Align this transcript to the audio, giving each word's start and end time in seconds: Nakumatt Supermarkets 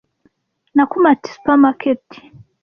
Nakumatt 0.75 1.23
Supermarkets 1.31 2.09